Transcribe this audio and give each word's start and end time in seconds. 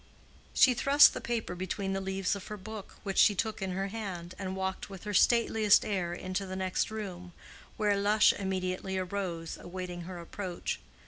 She 0.55 0.73
thrust 0.73 1.13
the 1.13 1.21
paper 1.21 1.53
between 1.53 1.93
the 1.93 2.01
leaves 2.01 2.35
of 2.35 2.47
her 2.47 2.57
book, 2.57 2.95
which 3.03 3.19
she 3.19 3.35
took 3.35 3.61
in 3.61 3.73
her 3.73 3.89
hand, 3.89 4.33
and 4.39 4.55
walked 4.55 4.89
with 4.89 5.03
her 5.03 5.13
stateliest 5.13 5.85
air 5.85 6.11
into 6.11 6.47
the 6.47 6.55
next 6.55 6.89
room, 6.89 7.33
where 7.77 7.95
Lush 7.95 8.33
immediately 8.33 8.97
arose, 8.97 9.59
awaiting 9.61 10.01
her 10.01 10.17
approach. 10.17 10.79